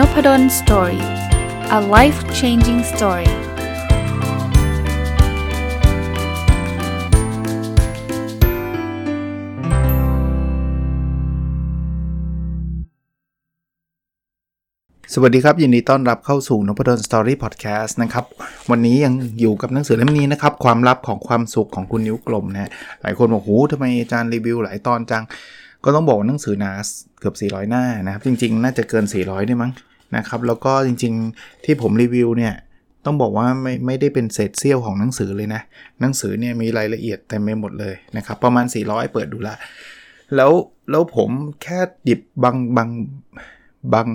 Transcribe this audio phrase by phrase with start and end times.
[0.00, 1.02] Nopadol's Story
[1.78, 3.30] a life changing story ส
[15.22, 18.24] วัสดีครับ ยินดีต้อนรับเข้าสู่นพดล Story พอดแคสต์นะครับ
[18.70, 22.70] วันนี้ยังอยู่กับหนังสือเล่มนี้นะครับ ความลับของความสุขของคุณนิ้วกลมนะ
[23.02, 25.24] หลายคนบอกหูทำไมอาจารย์รีวิวหลายตอนจัง
[25.84, 26.72] ก็ต้องบอกว่าหนังสือหนา
[27.20, 29.72] เกือบ 400 หน้านะครับ จริง ๆ น่าจะเกิน 400ด้วยมั้ง
[30.16, 32.54] นะครับแล้วก็จริงๆที่ผมรีวิวเนี่ย
[33.04, 35.62] ต้องบอกว่าไม่ไม่ได้เป็นเศษเสี้ยวของหนังสือเลยนะ
[36.00, 39.54] หนังสือเนี่ยมีรายละเอียดเต็มไปหมดเลยนะครับ ประมาณ 400 เปิดดูละ
[40.36, 40.52] แล้ว
[40.90, 41.30] แล้วผม
[41.62, 42.88] แค่หยิบบางบาง
[43.94, 44.08] บาง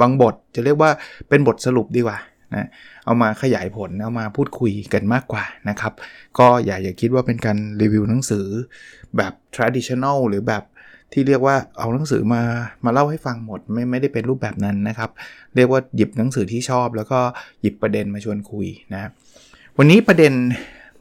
[0.00, 0.90] บางบท จะเรียกว่า
[1.28, 2.18] เป็นบทสรุปดีกว่า
[2.54, 2.68] นะ
[3.04, 5.92] เอามาขยายผล เอามาพูดคุยกันมากกว่านะครับ
[6.38, 8.46] ก็อย่าอย่าคิดว่าเป็นการรีวิวหนังสือ
[9.16, 10.62] แบบ traditional หรือแบบ
[11.12, 12.42] ที่เรียกว่าเอาหนังสือมา
[12.84, 15.10] มาเล่าให้ฟังหมดไม่ไม่ได้เป็นรูปแบบนั้นนะครับ
[15.56, 17.20] เรียกว่าหยิบหนังสือที่ชอบ แล้วก็
[17.60, 19.10] หยิบประเด็นมาชวนคุยนะ
[19.78, 20.32] วันนี้ประเด็น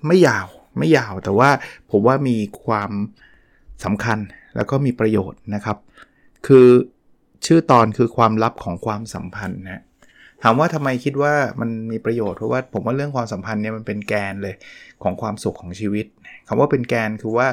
[0.07, 1.49] ไม่ยาวไม่ยาวแต่ว่า
[1.91, 2.91] ผมว่ามีความ
[3.83, 4.19] สำคัญ
[4.55, 5.77] แล้วก็มีประโยชน์นะครับ
[6.47, 6.67] คือ
[7.45, 9.83] ชื่อตอนคือความลับของความสัมพันธ์นะ
[10.43, 14.55] ถามว่าทำไมคิดว่ามันมีประโยชน์เพราะว่าผมว่าเรื่องความสัมพันธ์เนี่ยมันเป็นแกนเลย
[15.03, 16.05] ของความสุขของชีวิต
[16.47, 17.47] คำว่าเป็นแกนคือว่า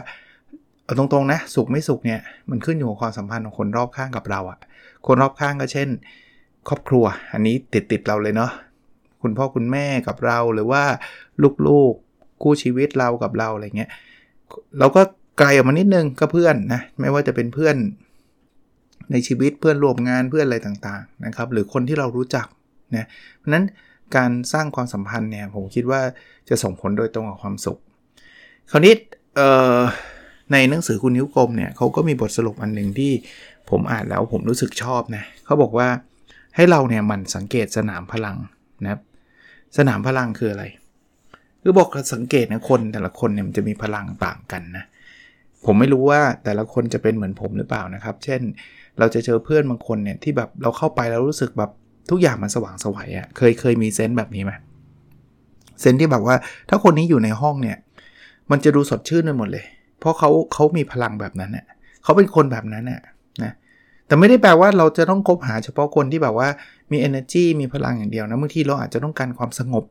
[0.86, 2.20] เอาตรงๆนะสุขไม่สุขเนี่ย
[2.50, 4.58] มันขึ้นอยู่กับความสัมพันธ์ของคนรอบข้างกับเราอะ
[5.06, 5.88] คนรอบข้างก็เช่น
[6.68, 8.50] ครอบครัวอันนี้ติดติดเราเลยเนาะ
[9.22, 10.82] คุณพ่อคุณแม่กับเราหรือว่า
[11.66, 13.90] ลูกๆคู่ชีวิตเรากับเราอะไรเงี้ย
[14.78, 15.02] เราก็
[15.38, 17.76] ไกลออกมานิดนึงก็เพื่อนนะไม่ว่าจะเป็นเพื่อน
[19.12, 22.46] ในชีวิตเพื่อนร่วมงานเพื่อนอะไรต่างๆนะครับ หรือคนที่เรารู้จัก
[22.96, 23.06] นะ
[23.38, 23.64] เพราะนั้น
[24.16, 26.00] การสร้างความสัมพันธ์เนี่ยผมคิดว่า
[26.48, 27.78] จะส่งผลโดยตรงกับความสุข
[28.70, 28.94] คราวนี้
[29.36, 29.48] เอ่
[29.78, 29.80] อ
[30.52, 33.12] ในหนังสือคุณนิ้วกลมเนี่ยเขาก็มีบทสรุปอันหนึ่งที่
[33.70, 35.88] ผมอ่านแล้วผมรู้สึกชอบนะเขาบอกว่า
[36.56, 38.36] ให้เราเนี่ยมันสังเกตสนามพลัง
[38.82, 39.00] นะครับ
[39.76, 40.64] สนามพลังคืออะไร
[41.62, 44.84] คือบอกสังเกตนะคนแต่ละคนเนี่ยมันจะมีพลังต่างกันนะ
[45.66, 48.40] ผมไม่รู้ว่าแต่ละคนจะเป็นเหมือนผมหรือเปล่านะครับ เช่น
[48.98, 51.70] เราจะเจอเพื่อนบางคนเนี่ยที่แบบเราเข้าไปแล้วรู้สึกแบบ
[52.10, 54.52] ทุกอย่างมันสว่างสวัยอะ่ะเคยเคยมีเซนต์แบบนี้ไหม
[55.80, 56.36] เซนต์ที่แบบว่า
[56.68, 57.78] ถ้าคนนี้อยู่ในห้องเนี่ย
[58.50, 59.64] มันจะดูสดชื่นไปหมดเลย
[60.06, 61.66] ราะเขาเขามีพลังแบบนั้นเน่ย
[62.02, 63.00] เขาเป็นคนแบบนั้นน่ย
[63.42, 63.52] นะ
[64.06, 66.48] แต่ไม่ได้แปลว่าเราจะต้องคบหาเฉพาะคนที่แบบว่า
[66.90, 69.84] มี energy มีพลังอย่างเดียวนะบางทีเราอาจจะต้องการความสงบ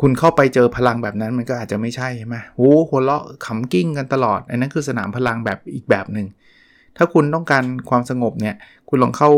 [0.00, 6.26] คุณเข้าไปเจอพลังแบบนั้นมันก็อาจจะไม่ใช่ใช่ไหมโอ้หัวเราะขำกิ้งกันตลอด อันนั้นคือสนามพลังแบบอีกแบบหนึ่ง
[6.96, 8.54] ถ้าคุณต้องการความสงบเนี่ย
[8.88, 9.30] คุณลองเข้า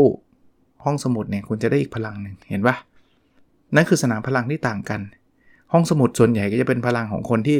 [0.85, 2.75] ห้องสมุดเนี่ย คุณจะได้อีกพลังหนึ่งเห็นปะ
[3.75, 5.01] นั่นคือสนามพลังที่ต่างกัน
[5.73, 7.57] ห้องสมุดส่วนใหญ่ก็จะเป็นพลังของคนที่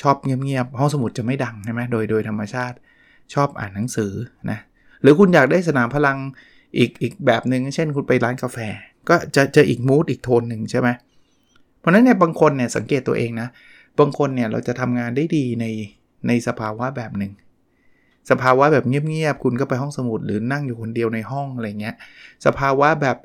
[0.00, 2.76] ชอบเงียบๆห้องสมุดจะไม่ดังใช่ไหมโดยโดยธรรมชาติ
[3.34, 4.12] ชอบอ่านหนังสือ
[4.50, 4.58] นะ
[5.02, 6.18] หรือคุณอยากได้สนามพลัง
[6.78, 8.58] อีกอีกแบบหนึ่งเช่นคุณไปร้านกาแฟ
[9.08, 10.88] ก็จะเจออีกมูดอีกโทนหนึ่งใช่ไหม
[11.78, 13.48] เพราะนั้นเนี่ยบางคนเนี่ยสังเกตตัวเองนะ
[13.98, 15.66] บางคนเนี่ยเราจะทำงานได้ดีใน
[16.26, 17.32] ในสภาวะแบบหนึ่ง
[18.30, 21.96] สภาวะแบบเงียบๆคุณก็ไปห้องสมุดหรือนั่งอยู่คนเดียวในห้องอะไรเงี้ย
[22.46, 23.16] สภาวะแบบ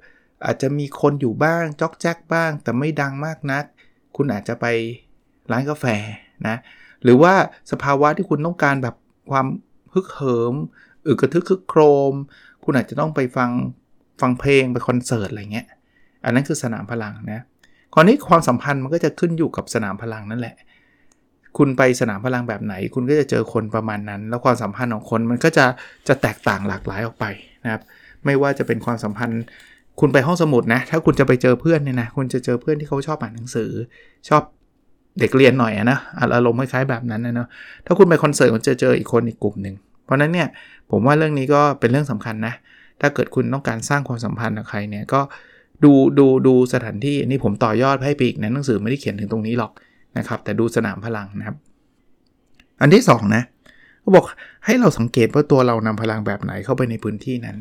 [0.45, 3.63] อาจจะมีคนอยู่บ้างจ๊อกแจ๊กบ้าง แต่ไม่ดังมากนัก
[4.15, 4.65] คุณอาจจะไป
[5.51, 5.85] ร้านกาแฟ
[6.47, 6.55] นะ
[7.03, 7.33] หรือว่า
[7.71, 8.95] สภาวะที่คุณต้องการแบบ
[9.31, 9.47] ความ
[9.93, 10.53] ฮึกเหิม
[11.07, 12.13] อึกระทึกคึกโครม
[12.63, 13.51] คุณอาจจะต้องไปฟัง
[14.21, 15.67] ฟังเพลงไปคอนเสิร์ตอะไรเงี้ย
[16.25, 17.43] อันนั้นคือสนามพลังนะ
[17.93, 20.55] คราวนี้ความสัมพันธ์มันก็จะขึ้นอยู่กับสนามพลังนั่นแหละ
[21.57, 25.65] คุณไปสนามพลังแบบไหน คุณก็จะเจอคนประมาณนั้น แล้วความสัมพันธ์ของคนมันก็จะ
[26.07, 27.25] จะแตกต่างหลากหลายออกไป
[27.63, 27.81] นะครับ
[28.25, 29.41] ไม่ว่าจะเป็นความสัมพันธ์
[29.99, 33.71] คุณไปห้องสมุดนะ ถ้าคุณจะไปเจอเพื่อนเนี่ยนะ คุณจะเจอเพื่อนที่เขาชอบอ่านหนังสือ
[34.29, 34.43] ชอบ
[35.19, 35.99] เด็กเรียนหน่อยนะ
[36.35, 37.47] อารมณ์คล้ายๆแบบนั้นนะเนาะ
[37.85, 40.47] ถ้าคุณไปคอนเสิร์ตคุณจะเจออีกคนอีกกลุ่มหนึ่งเพราะนั้นเนี่ย
[40.91, 42.53] ผมว่าเรื่องนี้ก็เป็นเรื่องสำคัญนะ
[43.01, 45.21] ถ้าเกิดคุณต้องการสร้างความสัมพันธ์กับใครเนี่ยก็
[45.83, 49.71] ดูดูดูสถานที่นี่ผมต่อยอดให้ไปอีกนะหนังสือไม่ได้เขียนถึงตรงนี้หรอก
[50.17, 51.55] นะครับ แต่ดูสนามพลังนะครับ
[52.81, 53.43] อันที่2นะ
[54.01, 54.25] เขาบอก
[54.65, 57.57] ให้เราสังเกตว่าตัวเรานำพลังแบบไหนเข้าไปในพื้นที่นั้น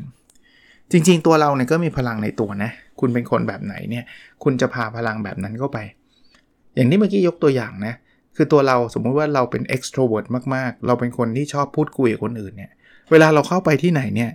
[0.91, 2.69] จริง ๆ ตัวเราเนี่ยก็มีพลังในตัวนะ
[2.99, 4.03] คุณเป็นคนแบบไหนเนี่ย
[4.43, 5.77] คุณจะพาพลังแบบนั้นเข้าไป
[6.75, 7.93] อย่างที่เมื่อกี้ยกตัวอย่างนะ
[8.35, 10.25] คือตัวเราสมมุติว่าเราเป็น extrovert
[10.55, 12.71] มากๆ เราเป็นคนที่ชอบพูดคุยกับคนอื่นเนี่ย
[13.11, 14.31] เวลาเราเข้าไปที่ไหนเนี่ย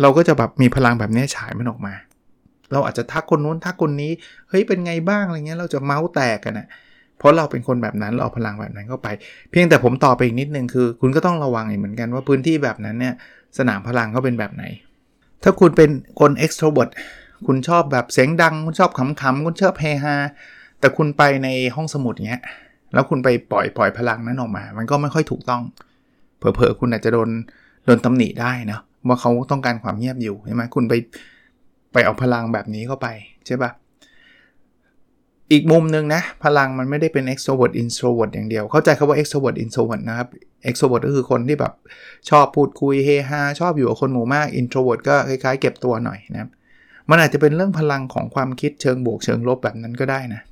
[0.00, 1.94] เราก็จะแบบมีพลังแบบนี้ฉายมันออกมา
[2.72, 4.12] เราอาจจะทักคนนู้นทักคนนี้
[4.48, 6.66] เฮ้ยเป็นไงบ้างอะไรเงี้ย เราจะเมาส์แตกกันนะ
[7.18, 9.08] เพราะเราเป็นคนแบบนั้นเราเอาพลังแบบนั้นเข้าไป
[9.50, 13.14] เพียงแต่ผมต่อไปอีกนิดนึงคือ คุณก็ต้องระวังอีกเหมือนกันว่าพื้นที่แบบนั้นเนี่ย
[13.58, 14.64] สนามพลังเขาเป็นแบบไหน
[15.42, 15.90] ถ้าคุณเป็น
[16.20, 16.90] คน extrovert
[17.46, 20.16] คุณชอบแบบเสียงดัง คุณชอบขำๆคุณชอบเฮฮา
[20.80, 22.42] แต่คุณไปในห้องสมุดเงี้ย
[22.94, 25.62] แล้วคุณไปปล่อยปล่อยพลังนั้นออกมา มันก็ไม่ค่อยถูกต้อง
[26.38, 27.30] เผลอๆคุณอาจจะโดน
[27.86, 30.94] โดนตำหนิได้นะว่าเขาต้องการความเงียบอยู่ใช่ไหมคุณไป
[31.92, 33.06] ไปเอาพลังแบบนี้เข้าไป
[33.46, 33.70] ใช่ปะ
[35.52, 40.28] อีกมุมหนึ่งนะ พลังมันไม่ได้เป็น extrovert introvert อย่างเดียว เข้าใจคาว่า extrovert introvert นะครับ
[40.68, 41.72] extrovert ก็คือคนที่แบบ
[42.30, 46.50] ชอบพูดคุยเฮฮาชอบอยู่กับคนหมู่มาก introvert ก็คล้ายๆ เก็บตัวหน่อยนะ
[47.10, 50.42] มันอาจจะเป็นเรื่องพลังของความคิดเชิงบวกเชิงลบแบบนั้นก็ได้นะ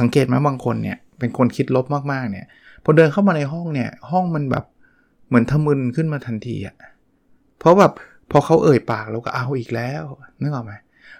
[0.00, 2.46] สังเกตไหมบางคนเนี่ยเป็นคนคิดลบมากๆเนี่ย
[2.84, 4.64] พอเดินเข้ามาในห้องเนี่ยห้องมันแบบ
[5.28, 6.76] เหมือนทะมึนขึ้นมาทันทีอะ่ะ
[7.58, 7.92] เพราะแบบ
[8.30, 10.02] พอเขาเอ่ยปากเราก็เอาอีกแล้ว
[10.40, 10.72] นึกออกไหม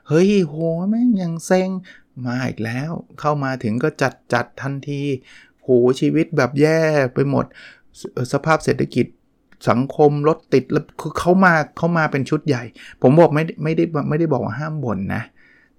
[0.09, 0.55] เฮ้ยโห
[0.91, 1.71] แม่งยังเซ็ง
[2.27, 2.91] มาอีกแล้ว
[3.21, 5.03] เข้ามาถึงก็จัดจัดทันที
[5.63, 5.69] โห
[6.01, 6.81] ชีวิตแบบแย่
[7.15, 7.45] ไปหมด
[8.33, 9.07] สภาพเศรษฐกิจ
[9.69, 12.63] สังคมรถติดแล้วคือเขามาเขามาเป็นชุดใหญ่
[13.03, 15.23] ผมบอกไม่ไม่ได้ไม่ได้บอกว่าห้ามบ่นนะ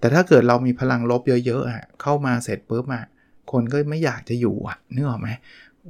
[0.06, 3.04] แต่ถ้าเกิดเรามีพลังลบเยอะๆอะเข้ามาเสร็จปุ๊บอะ
[3.52, 5.30] คนก็ไม่อยากจะอยู่อะนึกออกไหม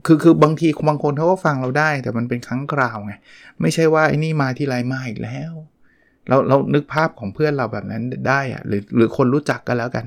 [0.06, 3.14] คือคือบางทีบางคนเขาก็ฟังเราได้ แต่มันเป็นครั้งคราวไง
[3.62, 5.52] ไม่ใช่ว่าไอ้นี่มาที่ไรมาอีกแล้ว
[6.28, 10.06] เราเรานึกภาพของเพื่อนเราแบบนั้นได้อะหรือหรือคนรู้จักกันแล้วกัน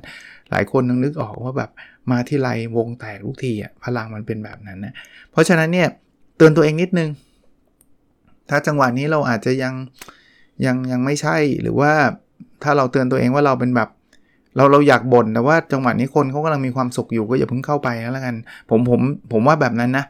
[0.51, 1.71] หลายคนนึกออกว่าแบบ
[2.11, 4.95] มาที่ไรวงแตกทุกทีอะพลังมันเป็นแบบนั้นนะ
[5.31, 5.89] เพราะฉะนั้นเนี่ย
[6.37, 7.11] เตือนตัวเองนิดนึง
[8.49, 9.75] ถ้าจังหวะนี้เราอาจจะยัง
[10.67, 11.93] ยังยังไม่ใช่หรือว่า
[12.63, 13.89] ถ้าเราเตือนตัวเองว่าเราเป็นแบบ
[14.59, 18.35] เราเราอยากบ่นแต่ว่าจังหวะนี้คนเขากำลังมีความสุขอยู่ก็อย่าเพิ่งเข้าไปแล้วกัน
[18.71, 19.01] ผมผม
[19.33, 20.05] ผมว่าแบบนั้นนะ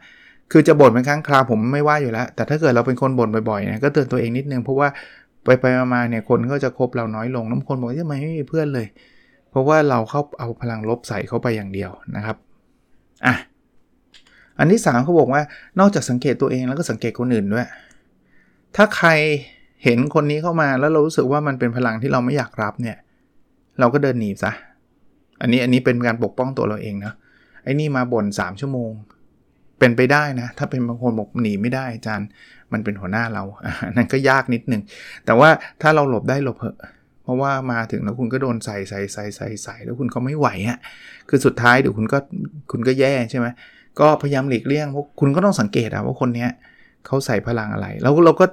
[0.51, 4.87] คือจะบ่นเป็นครั้งคราวผมไม่ว่าอยู่แล้ว แต่ถ้าเกิดเราเป็นคนบ่นบ่อยๆนะก็เตือนตัวเองนิดนึงเพราะว่า
[5.43, 8.87] ไปไปมาเนี่ยคนก็จะคบเราน้อยลงน้ำคนบอกทำไมไม่มีเพื่อนเลย
[9.51, 12.37] เพราะว่าเราเข้าเอาพลังลบใส่เข้าไปอย่างเดียวนะครับ
[13.25, 13.35] อะ
[14.59, 15.41] อันที่3เขาบอกว่า
[15.79, 17.67] นอกจากสังเกตตัวเองแล้วก็สังเกตคนอื่นด้วย
[18.75, 19.09] ถ้าใคร
[19.83, 22.97] เห็นคนนี้เข้ามาแล้วเรารู้สึกว่ามันเป็นพลังที่เราไม่อยากรับเนี่ย
[23.79, 24.51] เราก็เดินหนีซะ
[25.41, 27.13] อันนี้อันนี้เป็นการปกป้องตัวเราเองนะ
[27.63, 28.91] ไอ้นี่มาบ่น3ชั่วโมง
[29.79, 32.27] เป็นไปได้นะ ถ้าเป็นบางคนบอกหนีไม่ได้อาจารย์
[32.71, 33.43] มันเป็นหัวหน้าเรา
[33.95, 34.81] นั่นก็ยากนิดนึง
[35.25, 35.49] แต่ว่า
[35.81, 36.77] ถ้าเราหลบได้หลบเหอะ
[37.23, 40.77] เพราะว่ามาถึงแล้วคุณก็โดนใส่ใส่ใส่ใส่ใส่แล้วคุณก็ไม่ไหวอะ่ะ
[41.29, 42.17] คือสุดท้ายเดี๋ยวคุณก็
[42.71, 43.47] คุณก็แย่ใช่ไหม
[43.99, 46.49] ก็พยายามหลีกเลี่ยงเพราะคุณก็ต้องสังเกตอะว่าคนเนี้ย
[47.05, 48.45] เขาใส่พลังอะไร แล้วเราก็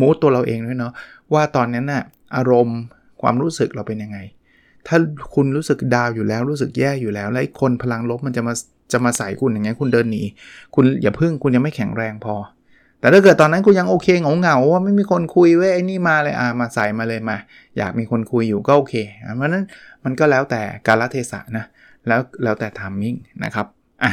[0.00, 0.92] มูดตัวเราเองด้วยเนาะ
[1.32, 2.02] ว่าตอนนั้นน่ะ
[2.36, 2.78] อารมณ์
[3.22, 4.18] ความรู้สึกเราเป็นยังไง
[4.86, 4.98] ถ้า
[5.34, 8.54] คุณรู้สึกดาวอยู่แล้วรู้สึกแย่อยู่แล้ว แล้วคนพลังลบมันจะมา
[8.92, 10.22] จะมาใส่คุณอย่างเงี้ยคุณเดินหนี
[10.74, 12.34] คุณอย่าพึ่งคุณยังไม่แข็งแรงพอ
[13.00, 17.36] แต่ถ้าเกิดตอนนั้นคุณยังโอเคเหงาเหงาว่าไม่มีคนคุยเว้ยไอ้นี่มาเลยอ่ามาใส่มาเลยมา
[17.78, 18.94] อยากมีคนคุยอยู่ก็โอเค
[19.36, 19.64] เพราะนั้น
[20.04, 21.64] มันก็แล้วแต่กาลเทศะนะ
[22.06, 23.66] แล้วแล้วแต่ timing นะครับ
[24.02, 24.12] อะ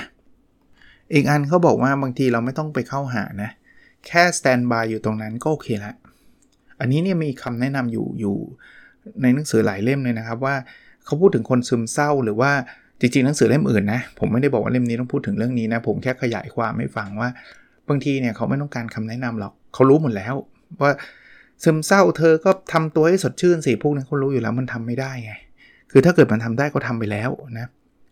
[1.13, 3.49] อีกอันเขาบอกว่าบางทีเราไม่ต้องไปเข้าหานะ
[4.07, 5.95] แค่ standby อยู่ตรงนั้นก็โอเคแล้ว
[6.79, 8.37] อันนี้เนี่ยมีคำแนะนำอยู่อยู่
[9.21, 10.55] ในหนังสือหลายเล่มเลยนะครับว่า
[11.05, 12.51] เขาพูดถึงคนซึมเศร้าหรือว่า
[12.99, 17.29] จริงๆหนังสือเล่มอื่นนะผมไม่ได้บอกว่าเล่มนี้ต้องพูดถึงเรื่องนี้นะผมแค่ขยายความให้ฟังว่า
[17.89, 20.35] บางทีเนี่ยเขาไม่ต้องการคำแนะนำหรอกเขารู้หมดแล้ว
[20.81, 20.91] ว่า
[21.63, 25.33] ซึมเศร้าเธอก็ทำตัวให้สดชื่นสิพวกนั้นเขารู้อยู่แล้วมันทำไม่ได้ไง
[25.91, 27.69] คือถ้าเกิดมันทำได้ก็ทำไปแล้วนะ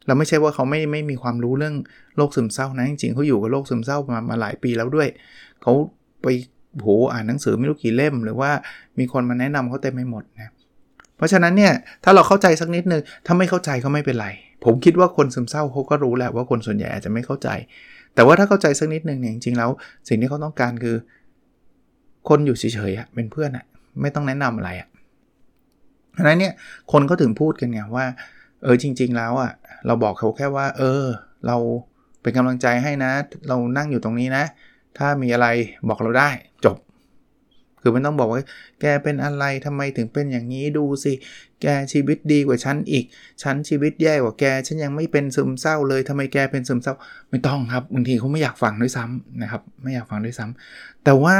[0.08, 1.76] เราไม่ใช่ว่าเขาไม่ไม่มีความรู้เรื่อง
[2.18, 5.08] โรคซึมเศร้านะจริงๆเขาอยู่กับโรคซึมเศร้ามามาหลายปีแล้วด้วย
[5.62, 5.74] เขา
[6.22, 6.28] ไป
[6.82, 8.52] โหอ่านหนังสือไม่รู้กี่เล่ม หรือว่า
[9.00, 10.50] มีคนมาแนะนำเขาเต็มไปหมดนะ
[11.18, 11.74] เพราะฉะนั้นเนี่ย
[12.04, 14.28] ถ้าเราเข้าใจสักนิดนึงถ้าไม่เข้าใจก็ไม่เป็นไร
[14.64, 17.50] ผมคิดว่าคนซึมเศร้าเขาก็รู้แหละว่าคนส่วนใหญ่อาจจะไม่เข้าใจ
[18.16, 19.69] แต่ว่าถ้าเข้าใจสักนิดนึงเนี่ยจริงๆแล้ว
[20.08, 20.96] สิ่งที่เขาต้องการคือ
[22.30, 23.65] คนอยู่เฉยๆเป็นเพื่อนอะ
[24.01, 24.88] ไม่ต้องแนะนำอะไรอะ
[26.13, 26.53] เพราะนั้นเนี่ย
[26.91, 28.06] คนก็ถึงพูดกันไงว่า
[28.63, 29.51] เออจริง ๆ แล้วอะ
[29.86, 31.03] เราบอกเขาแค่ว่า เออ
[31.48, 31.58] เรา
[32.22, 33.12] เป็นกำลังใจให้นะ
[33.48, 34.44] เรานั่งอยู่ตรงนี้นะ
[34.98, 35.48] ถ้ามีอะไร
[35.89, 36.30] บอกเราได้
[36.65, 36.77] จบ
[37.88, 38.41] คือไม่ต้องบอกว่า
[38.82, 41.13] แกเป็นอะไรทำไมถึงเป็นอย่างนี้ดูสิ
[41.62, 43.06] แกชีวิตดีกว่าฉันอีก
[43.44, 46.94] ฉันชีวิตแย่กว่าแก ฉันยังไม่เป็นซึมเศร้าเลยทำไมแกเป็นซึมเศร้า
[47.29, 51.38] ไม่ต้องครับบางทีเขาไม่อยากฟังด้วยซ้ำนะครับ ไม่อยากฟังด้วยซ้ำแต่ว่า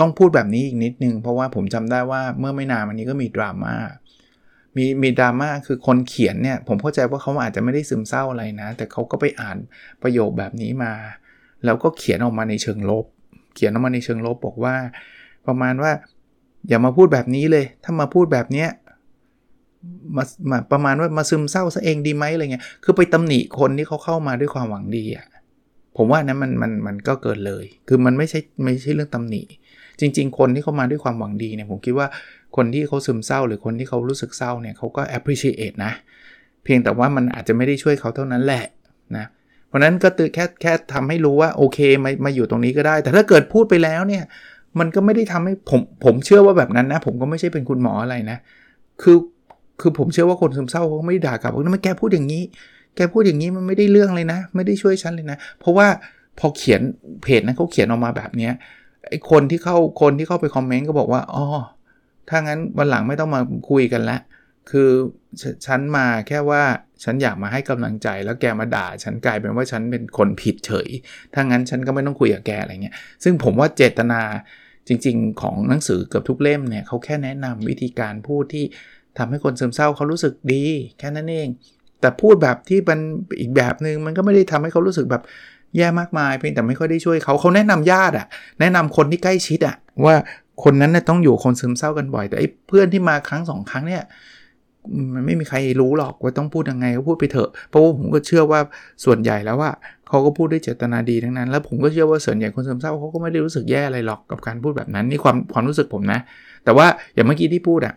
[0.00, 3.74] ต้องพูดแบบนี้อีกนิดนึง เพราะว่าผมจำได้ว่าเมื่อไม่นานมานี้ก็มีดราม่า
[4.76, 9.58] มีมีดราม่าคือคนเขียนเนี่ย ผมเข้าใจว่าเขาอาจจะไม่ได้ซึมเศร้าอะไรนะ แต่เขาก็ไปอ่าน
[10.02, 10.92] ประโยคแบบนี้มา
[11.64, 13.04] แล้วก็เขียนออกมาในเชิงลบ
[13.58, 14.74] เขียนออกมาในเชิงลบบอกว่า
[15.46, 15.92] ประมาณว่า
[16.68, 18.68] อย่ามาพูดแบบนี้เลย ถ้ามาพูดแบบเนี้ย
[20.16, 25.26] มามาประมาณว่ามาซึมเศร้าซะเองดีไหมอะไรเงี้ยคือไปตำหนิคนที่เขาเข้ามาด้วยความหวังดีอะ่ะ
[25.96, 29.42] ผมว่านั้นมันมันมันก็เกินเลย คือมันไม่ใช่ไม่ใช่เรื่องตำหนิ
[30.00, 32.08] จริง ๆ คนที่เข้ามาด้วยความหวังดีเนี่ยผมคิดว่า
[32.56, 35.92] คนที่เขาซึมเศร้า หรือคนที่เขารู้สึกเศร้าเนี่ยเขาก็ appreciate นะ
[36.64, 38.64] เพียงแต่ว่ามันอาจจะไม่ได้ช่วยเขาเท่านั้นแหละ
[39.16, 39.26] นะ
[39.68, 44.24] เพราะนั้นก็ตือแค่แค่ทำให้รู้ว่าโอเคมามาอยู่ตรงนี้ก็ได้ แต่ถ้าเกิดพูดไปแล้วเนี่ย
[44.78, 48.38] มันก็ไม่ได้ทำให้ผมผมเชื่อว่าแบบนั้นนะ ผมก็ไม่ใช่เป็นคุณหมออะไรนะ
[49.02, 49.16] คือ
[49.80, 52.42] คือผมเชื่อว่าคนซึมเศร้าเขาไม่ได้ด่ากลับว่าไม่แกพูดอย่างนี้
[52.96, 55.86] แกพูดอย่างนี้มันไม่ได้เรื่องเลยนะ ไม่ได้ช่วยฉันเลยนะ เพราะว่า
[56.38, 56.80] พอเขียน
[57.22, 58.52] เพจนั้นเขาเขียนออกมาแบบเนี้ย
[59.08, 61.44] ไอคนที่เข้าคนที่เข้าไปคอมเมนต์ก็บอกว่าอ๋อ
[62.28, 64.18] ถ้างั้นวันหลังไม่ต้องมาคุยกันละ
[64.70, 64.88] คือ
[65.66, 66.62] ฉันมาแค่ว่า
[67.04, 70.88] ฉันอยากมาให้กำลังใจแล้วแกมาด่า ฉันกลายเป็นว่าฉันเป็นคนผิดเฉย
[71.34, 72.94] ถ้างั้นฉันก็ไม่ต้องคุยกับแกอะไรเงี้ย
[73.24, 74.20] ซึ่งผมว่าเจตนา
[74.88, 78.64] จริง ๆ ของหนังสือเกือบทุกเล่มเนี่ยเขาแค่แนะนำวิธีการพูดที่
[79.18, 80.64] ทำให้คนซึมเศร้าเขารู้สึกดี
[80.98, 81.48] แค่นั้นเอง
[82.00, 83.00] แต่พูดแบบที่มัน
[83.40, 85.22] อีกแบบหนึง่งมันก็ไม่ได้ทำให้เขารู้สึกแบบ
[85.76, 88.26] แย่มากมายเพียงแต่ไม่ค่อยได้ช่วยเขาเขาแนะนำญาติอะ
[88.60, 90.14] แนะนำคนที่ใกล้ชิดอะว่า
[90.64, 94.02] คนนั้นน่ยต้องอยู่คนซึมเศร้ากันบ่อย แต่ไอ้เพื่อนที่มาครั้งสองครั้งเนี่ย
[95.14, 98.60] มันไม่มีใครรู้หรอกว่าต้องพูดยังไงก็พูดไปเถอะ เพราะว่าผมก็เชื่อว่า
[99.04, 99.70] ส่วนใหญ่แล้วว่า
[100.08, 106.18] เขาก็พูดด้วยเจตนาดีทั้งนั้น แล้วผมก็เชื่อว่าส่วนใหญ่คนซึมเศร้าเขาก็ไม่ได้รู้สึกแย่อะไรหรอกกับการพูดแบบนั้นนี่ความความรู้สึกผมนะ
[106.64, 107.94] แต่ว่าอย่างเมื่อกี้ที่พูดอะ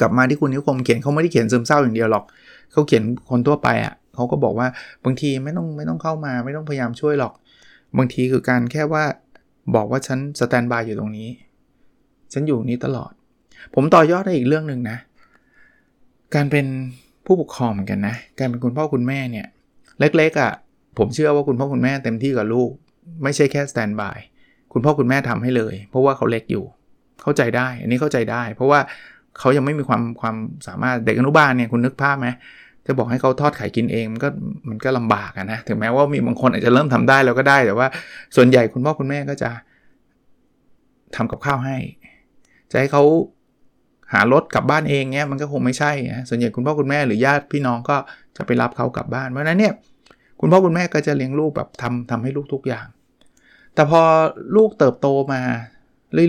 [0.00, 2.24] กลับมาที่คุณนิคมเขียนเขาไม่ได้เขียนซึมเศร้าอย่างเดียวหรอก
[2.72, 4.66] เขาเขียนคนทั่วไปอะเขาก็บอกว่า
[5.04, 7.32] บางทีไม่ต้องไม่ต้องเข้ามาไม่ต้องพยายามช่วยหรอก
[7.98, 9.04] บางทีคือการแค่ว่า
[9.74, 11.28] บอกว่าฉันสแตนบายอยู่ตรงนี้
[12.32, 13.12] ฉันอยู่นี้ตลอด
[13.74, 14.98] ผมต่อยอดได้อีกเรื่องหนึ่งนะ
[16.34, 16.66] การเป็น
[17.26, 19.46] ผู้ปกครองเหมือนกันนะ การเป็นคุณพ่อคุณแม่เนี่ย
[20.00, 20.52] เล็กๆอะ่ะ
[20.98, 22.70] ผมเชื่อว่าคุณพ่อคุณแม่เต็มที่กับลูก
[23.22, 24.18] ไม่ใช่แค่สแตนบาย
[24.72, 26.64] คุณพ่อคุณแม่ทำให้เลย เพราะว่าเขาเล็กอยู่
[27.22, 28.80] เข้าใจได้ อันนี้เข้าใจได้ เพราะว่า
[29.38, 30.36] เขายังไม่มีความความ
[30.66, 32.28] สามารถ เด็กอนุบาลเนี่ยคุณนึกภาพไหม
[32.86, 34.28] จะบอกให้เขาทอดไข่กินเองมันก็
[34.68, 37.86] มันก็ลำบากนะ ถึงแม้ว่ามีบางคนอาจจะเริ่มทำได้แล้วก็ได้ แต่ว่า
[38.36, 39.50] ส่วนใหญ่คุณพ่อคุณแม่ก็จะ
[41.16, 41.76] ทำกับข้าวให้
[42.70, 43.02] จะให้เขา
[44.12, 47.96] หารถกลับบ้านเองเนี้ยมันก็คงไม่ใช่นะส่วนใหญ่คุณพ่อคุณแม่หรือญาติพี่น้องก็
[48.36, 49.72] จะไปรับเขากลับบ้านเพราะนั้นเนี่ย
[50.40, 52.86] คุณพ่อคุณแม่ก็จะเลี้ยงลูกแบบทำทำให้ลูกทุกอย่าง
[53.74, 54.02] แต่พอ
[54.56, 55.40] ลูกเติบโตมา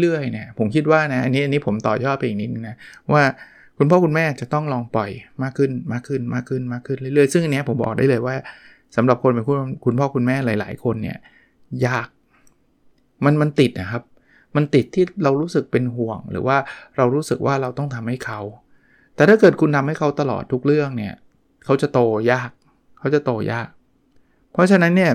[0.01, 2.75] เรื่อยๆเนี่ยผมคิดว่านะอันนี้อันนี้ผมต่อยอดไปอีกนิดนึงนะ
[3.13, 3.23] ว่า
[3.77, 5.09] คุณพ่อคุณแม่จะต้องลองปล่อย
[5.43, 8.35] มากขึ้นมากขึ้นมากขึ้นมากขึ้นเรื่อยๆซึ่งอันนี้ผมบอกได้เลยว่า
[8.95, 11.17] สำหรับคนเป็นคุณคุณพ่อคุณแม่หลาย ๆ คนเนี่ย
[11.85, 12.07] ยาก
[13.25, 14.03] มันมันติดนะครับ
[14.55, 16.57] มันติดที่เรารู้สึกเป็นห่วง หรือว่า
[16.97, 18.39] เรารู้สึกว่าเราต้องทำให้เขา
[19.15, 21.13] แต่ถ้าเกิดคุณทำให้เขาตลอดทุกเรื่องเนี่ย
[21.65, 21.99] เขาจะโต
[22.31, 22.49] ยาก
[22.99, 23.67] เขาจะโตยาก
[24.53, 25.11] เพราะฉะนั้นเนี่ย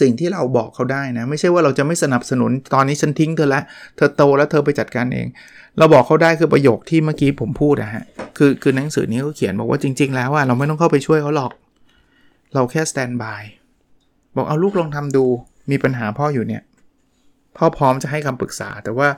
[0.00, 3.64] สิ่งที่เราบอกเขาได้นะ ไม่ใช่ว่าเราจะไม่สนับสนุนตอนนี้ฉันทิ้งเธอแล้ว
[3.96, 5.26] เธอโตแล้วเธอไปจัดการเอง
[5.78, 8.04] เราบอกเขาได้คือประโยคที่เมื่อกี้ผมพูดนะฮะ
[8.36, 11.52] คือคือหนังสือนี้เขาเขียนบอกว่าจริง ๆ แล้วว่าเราไม่ต้องเข้าไปช่วยเขาหรอก
[12.54, 13.42] เราแค่สแตนบาย
[14.36, 15.24] บอกเอาลูกลองทำดู
[15.70, 16.62] มีปัญหาพ่ออยู่เนี่ย
[17.58, 19.08] พ่อพร้อมจะให้คำปรึกษา แต่ว่า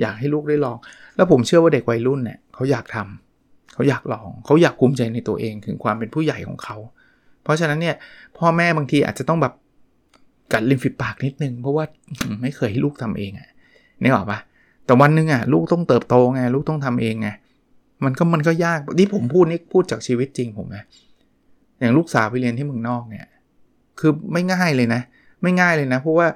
[0.00, 0.78] อยากให้ลูกได้ลอง
[1.16, 6.76] แล้วผมเชื่อว่าเด็กวัยรุ่นเนี่ยเขาอยากทำเขาอยากลองเขาอยากภูมิใจในตัวเองถึงความเป็นผู้ใหญ่ของเขา
[7.42, 7.96] เพราะฉะนั้นเนี่ย
[8.38, 9.52] พ่อแม่บางทีอาจจะต้องแบบ
[10.52, 11.84] กัดริมฝีปากนิดนึงเพราะว่า
[12.42, 13.48] ไม่เคยให้ลูกทำเองอะ่ะ
[14.02, 14.38] นี่ออกปะ
[14.86, 17.28] แต่วันนึงอะ่ะลูกต้องเติบโตไงลูกต้องทำเองไง
[18.04, 20.84] มันก็มันก็ยากที่ผมพูดนี่พูดจากชีวิตจริงผมนะ
[21.78, 23.26] อย่างลูกสาวไปเรียนที่เมืองนอกเนี่ย
[24.00, 25.02] คือไม่ง่ายเลยนะ
[25.42, 26.26] ไม่ง่ายเลยนะ เพราะว่า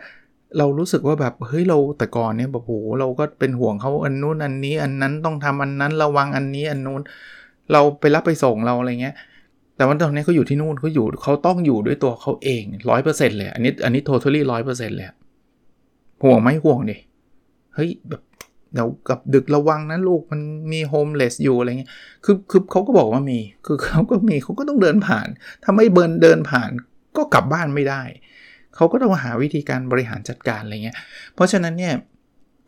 [0.59, 7.01] เรารู้สึกว่าแบบเฮ้ยเราแต่ก่อนเนี่ยแบบโหเราก็เป็นห่วงเขาอันนู้นอันนี้ อันนั้นต้องทำอันนั้นระวังอันนี้อันนู้น
[7.73, 9.15] เราไปรับไปส่งเราอะไรเงี้ย
[9.77, 15.07] แต่ว่าตอนนี้เขาอยู่ที่นู่นเขาอยู่เขาต้องอยู่ด้วยตัวเขาเองร้อยเปอร์เซ็นต์เลย อันนี้อันนี้ totally ร้อยเปอร์เซ็นต์เลย
[16.23, 16.97] ห่วงไหมห่วงดิ
[17.75, 18.23] เฮ้ยแบบ
[18.75, 20.41] เดี๋ยวกับดึกระวังนะลูกมัน
[20.73, 21.91] มีโฮมเลสอยู่อะไรเงี้ย
[22.25, 25.29] คือคือเขาก็บอกว่ามี คือเขาก็มีเขาก็ต้องเดินผ่าน
[25.63, 26.71] ถ้าไม่เบินเดินผ่าน
[27.17, 28.03] ก็กลับบ้านไม่ได้
[28.77, 30.97] เขาก็ต้องหาวิธีการบริหารจัดการอะไรเงี้ย
[31.35, 31.95] เพราะฉะนั้นเนี่ย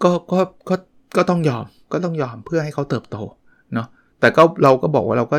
[0.02, 0.76] ก็ก็ก็
[1.16, 3.16] ก็ต้องยอมก็ต้องยอมเพื่อให้เขาเติบโต
[3.75, 3.87] เนาะ
[4.20, 5.38] แต่ก็เราก็บอกว่าเราก็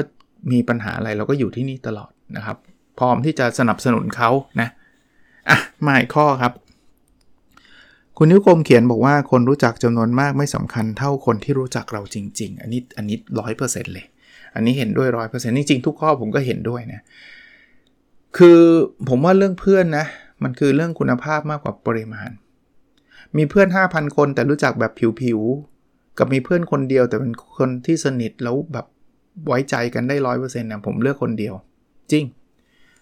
[0.51, 2.57] มีปัญหาอะไรเราก็อยู่ที่นี่ตลอดนะครับ
[2.99, 4.29] พร้อมที่จะสนับสนุนเขา
[4.61, 4.69] นะ
[5.49, 6.53] อะมาอีกข้อครับ
[8.17, 14.05] คุณนิ้วกลมเขียนบอกว่าคนรู้จักจำนวนมากไม่สำคัญเท่าคนที่รู้จักเราจริง ๆ อันนี้อันนี้ร้อยเปอร์เซ็นต์เลย
[14.55, 17.01] อันนี้เห็นด้วยร้อยเปอร์เซ็นต์จริงๆทุกข้อผมก็เห็นด้วยนะ
[18.37, 18.59] คือ
[19.09, 20.05] ผมว่าเรื่องเพื่อนนะ
[20.43, 22.31] มันคือเรื่องคุณภาพมากกว่าปริมาณ
[23.37, 28.85] มีเพื่อน 5,000 คนแต่รู้จักแบบผิวๆ กับมีเพื่อนคนเดียวแต่เป็นคนที่สนิทแล้วแบบ
[29.47, 31.53] ไว้ใจกันได้ร้อยเปอร์เซ็นต์นะผมเลือกคนเดียว
[32.11, 32.25] จริง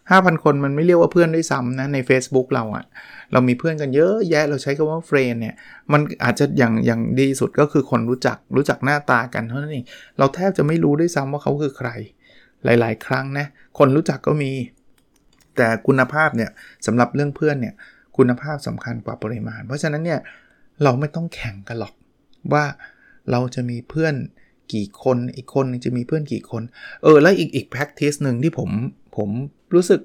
[0.04, 2.86] 5,000 คนมันไม่เรียกว่าเพื่อนด้วยซ้ำนะใน Facebook เราอะ
[3.32, 5.56] เรามีเพื่อนกันเยอะแยะเราใช้คำว่าเฟรนเนี่ย
[5.92, 9.86] มันอาจจะอย่างอย่างดีสุดก็คือคนรู้จักรู้จักหน้าตากันเท่านั้นเอง
[10.18, 11.90] เราแทบจะไม่รู้ด้วยซ้ำว่าเขาคือใคร
[12.66, 13.46] หลาย ๆ ครั้งนะ
[13.78, 14.52] คนรู้จักก็มี
[15.58, 16.50] แต่คุณภาพเนี่ย
[16.86, 17.74] สำหรับเรื่องเพื่อนเนี่ย
[18.18, 20.20] คุณภาพสำคัญกว่าปริมาณ เพราะฉะนั้นเนี่ย
[20.84, 21.94] เราไม่ต้องแข่งกันหรอก
[22.54, 22.66] ว่า
[23.32, 24.16] เราจะมีเพื่อน
[24.74, 26.64] กี่คนอีกคนจะมีเพื่อนกี่คน
[27.04, 28.70] เออ แล้วอีกอีก practice หนึ่งที่ผม
[29.18, 29.30] ผม
[29.76, 30.02] รู้สึก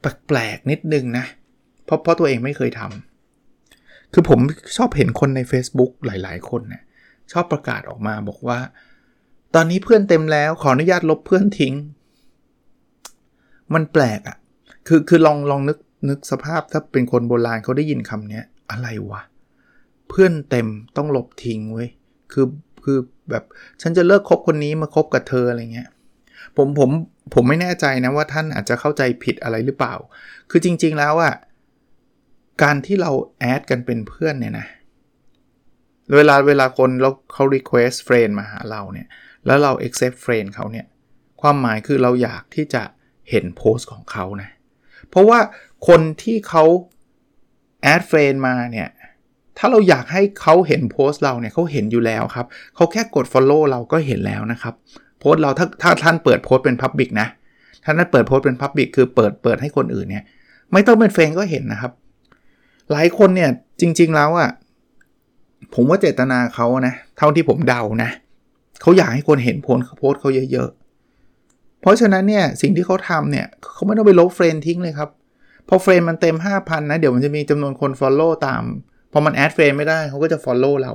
[0.00, 1.24] แปลกๆนิดนึงนะ
[1.84, 4.38] เพราะเพราะตัวเองไม่เคยทำคือผม
[4.76, 6.82] ชอบเห็นคนใน Facebook หลายๆ คนเนะี่ย
[7.32, 8.58] ชอบประกาศออกมาบอกว่า
[9.54, 11.74] ตอนนี้เพื่อนเต็มแล้วขออนุญาตลบเพื่อนทิ้ง
[13.74, 14.36] มันแปลกอะ่ะ
[14.88, 15.78] คือคือลองลองนึก
[16.08, 18.40] นึกสภาพถ้าเป็นคนโบราณเขาได้ยินคำนี้
[18.70, 19.22] อะไรวะ
[20.08, 21.88] เพื่อนเต็มต้องลบทิ้งเว้ย
[22.32, 22.46] คือ
[22.84, 22.98] คือ
[23.30, 23.44] แบบ
[23.82, 25.88] ฉันจะเลิกคบคนนี้มาคบกับเธออะไรเงี้ย
[26.56, 26.90] ผมผม
[27.34, 29.94] ผมไม่แน่ใจนะว่าท่านอาจจะเข้าใจผิดอะไรหรือเปล่า
[30.50, 31.34] คือจริง ๆแล้วอะ
[32.62, 34.66] การที่เราแอดกันเป็นเพื่อนเนี่ยนะ
[36.16, 39.08] เวลาเวลาคนแล้วเขา request friend มาหาเราเนี่ย
[39.46, 40.86] แล้วเรา accept friend เขาเนี่ย
[41.40, 42.82] ความหมายคือเราอยากที่จะ
[43.30, 44.50] เห็นโพสต์ของเขานะ
[45.10, 45.38] เพราะว่า
[45.88, 46.64] คนที่เขา
[47.82, 48.88] แอดเฟรนมาเนี่ย
[49.58, 52.46] ถ้าเราอยากให้เขาเห็นโพสต์เราเนี่ยเขาเห็นอยู่แล้วครับ
[52.76, 54.74] เขาแค่กด follow เราก็เห็นแล้วนะครับ
[55.18, 57.28] โพสต์เราถ้าถ้าท่านเปิดโพสต์เป็น Public นะ
[57.84, 60.24] ถ้าท่านเปิดโพสต์เป็น Public คือเปิดเปิดให้คนอื่นเนี่ย
[60.72, 61.92] ไม่ต้องเป็น friend ก็เห็นนะครับ
[62.92, 63.50] หลายคนเนี่ย
[63.80, 64.50] จริง ๆแล้วอะ่ะ
[65.74, 68.10] ผมว่าเจตนาเขานะเท่าที่ผมเดานะ
[68.82, 70.87] เขาอยากให้คนเห็นโพสต์โพสต์เขาเยอะๆ
[71.80, 75.10] เพราะฉะนั้นเนี่ยสิ่งที่เขาทำเนี่ยเขาไม่ต้องไปลบ friend ทิ้งเลยครับ
[75.68, 78.62] พอ friend มันเต็ม 5,000 นะ เดี๋ยวมันจะมีจำนวนคน Follow ตาม
[79.12, 80.92] พอมัน add friend ไม่ได้เขาก็จะ Follow เรา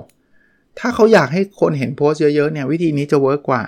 [0.80, 3.64] ถ้าเขาอยากให้คนเห็นโพสต์เยอะๆเนี่ยวิธีนี้จะ work กว่า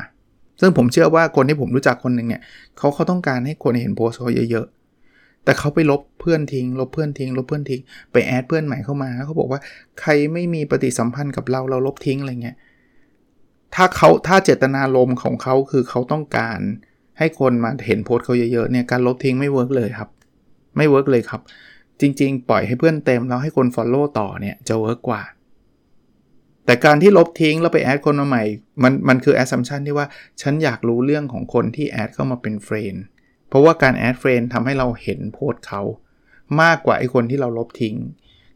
[0.62, 2.42] ซึ่งผมเชื่อว่าคนที่ผมรู้จักคนหนึ่งเนี่ย
[2.78, 7.82] เขาเขาต้องการให้คนเห็นโพสต์เขาเยอะๆ แต่เขาไปลบเพื่อนทิ้ง ลบเพื่อนทิ้ง ลบเพื่อนทิ้ง
[8.12, 9.60] ไป add เพื่อนใหม่เข้ามาเขาบอกว่า
[10.02, 12.58] ใครไม่มีปฏิสัมพันธ์กับเราเราลบทิ้งอะไรเงี้ย
[13.76, 16.60] ถ้าเขาถ้าเจตนารมณ์ของเขาคือเขาต้องการ
[17.18, 20.10] ให้คนมาเห็นโพสต์เขาเยอะๆเนี่ยการลบทิ้งไม่ work เลยครับ
[20.78, 21.42] ไม่ work เลยครับ
[22.02, 25.22] จริงๆ ปล่อยให้เพื่อนเต็มแล้วให้คน Follow ต่อเนี่ยจะ work กว่า
[26.66, 28.44] แต่การที่ลบทิ้งแล้วไป add คนมาใหม่
[28.84, 30.08] มันมันคือ assumption ที่ว่า
[30.42, 32.94] ฉันอยากรู้เรื่องของคนที่ add เข้ามาเป็น friend
[33.50, 35.82] เพราะว่าการ add friend ทำให้เราเห็นโพสต์เขา
[36.62, 37.96] มากกว่าไอ้คนที่เราลบทิ้ง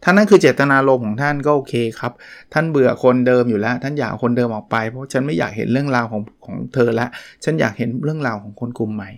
[0.04, 2.12] ถ้านั่นคือเจตนารมณ์ของท่านก็โอเคครับ
[2.54, 7.08] ท่านเบื่อคนเดิมอยู่แล้ว ท่านอยากคนเดิมออกไป เพราะฉันไม่อยากเห็นเรื่องราวของของเธอละ
[7.44, 9.10] ฉันอยากเห็นเรื่องราวของคนกลุ่มใหม่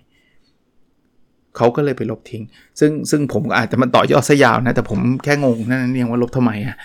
[1.56, 2.42] เขาก็เลยไปลบทิ้ง
[2.80, 6.76] ซึ่งซึ่งผมอาจจะมันต่อยอดซะยาวนะ แต่ผมแค่งงนั่นเองว่าลบทำไมอะ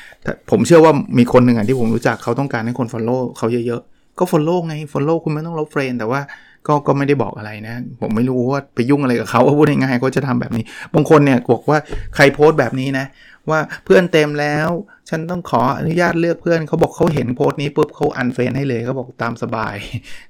[0.51, 6.21] ผมเชื่อว่ามีคนหนึ่งอะที่ผมรู้จักเขาต้องการให้คน follow เขาเยอะๆ ก็ follow ไง follow คุณไม่ต้องลบ friend แต่ว่า
[6.67, 11.77] ก็ก็ไม่ได้บอกอะไรนะ ผมไม่รู้ว่าไปยุ่งอะไรกับเขาว่าพูดง่ายๆเขาจะทำแบบนี้ บางคนเนี่ยบอกว่า
[12.15, 13.05] ใครโพสต์แบบนี้นะ
[13.51, 14.69] ว่าเพื่อนเต็มแล้ว
[15.09, 19.75] ฉันต้องขออนุญาตเลือกเพื่อนเขาบอกเขาเห็นโพสต์นี้ปุ๊บเขา unfriend ให้เลยเขาบอกตามสบาย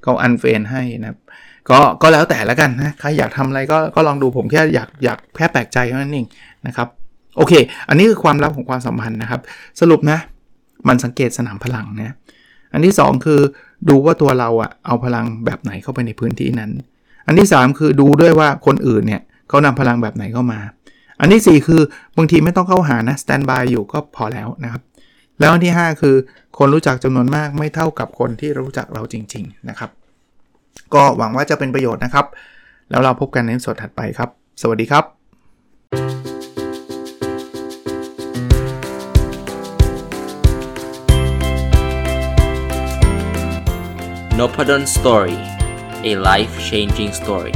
[0.03, 1.17] เขา unfriend ให้นะครับ
[1.69, 6.27] ก็ก็แล้วแต่ล้วกันนะใครอยากทำอะไรก็ก็ลองดูผมแค่อยากอยากแค่แปลกใจเท่านั้นเอง
[6.67, 6.88] นะครับ
[7.38, 7.53] โอเค
[7.89, 9.41] อันนี้คือความลับของความสัมพันธ์นะครับ
[9.82, 10.19] สรุปนะ
[10.88, 12.15] มันสังเกตสนามพลังนะ
[12.73, 13.39] อันที่ 2 คือ
[13.89, 16.71] ดูว่าตัวเราอะเอาพลังแบบไหนเข้าไปในพื้นที่นั้น
[17.27, 20.60] อันที่ 3 คือดูด้วยว่าคนอื่นเนี่ยเขานำพลังแบบไหนเข้ามา
[21.19, 21.82] อันที่ 4 คือ
[22.17, 24.82] บางทีไม่ต้องเข้าหานะสแตนบายอยู่ก็พอแล้วนะครับ
[25.39, 26.15] แล้วอันที่ 5 คือ
[26.58, 29.89] คนรู้จักจำนวนมากไม่เท่ากับคนที่รู้จักเราจริง ๆ นะครับ
[30.93, 32.25] ก็หวังว่าจะเป็นประโยชน์นะครับ
[32.89, 34.30] แล้วเราพบกันในสดถัดไปครับ
[34.62, 35.03] สวัสดีครับ
[44.39, 45.38] n o p a d o n Story
[46.10, 47.56] a life changing story